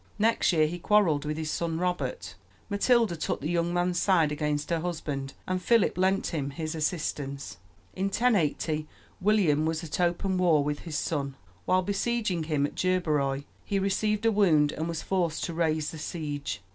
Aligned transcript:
Next 0.17 0.51
year 0.51 0.65
he 0.65 0.79
quarrelled 0.79 1.25
with 1.25 1.37
his 1.37 1.51
son 1.51 1.77
Robert. 1.77 2.33
Matilda 2.71 3.15
took 3.15 3.39
the 3.39 3.51
young 3.51 3.71
man's 3.71 3.99
side 4.01 4.31
against 4.31 4.71
her 4.71 4.79
husband, 4.79 5.33
and 5.45 5.61
Philip 5.61 5.95
lent 5.95 6.25
him 6.33 6.49
his 6.49 6.73
assistance. 6.73 7.57
In 7.93 8.05
1080 8.05 8.87
William 9.21 9.63
was 9.67 9.83
at 9.83 9.99
open 9.99 10.39
war 10.39 10.63
with 10.63 10.79
his 10.79 10.97
son. 10.97 11.35
While 11.65 11.83
besieging 11.83 12.45
him 12.45 12.65
at 12.65 12.73
Gerberoi 12.73 13.43
he 13.63 13.77
received 13.77 14.25
a 14.25 14.31
wound 14.31 14.71
and 14.71 14.87
was 14.87 15.03
forced 15.03 15.43
to 15.43 15.53
raise 15.53 15.91
the 15.91 15.99
siege. 15.99 16.61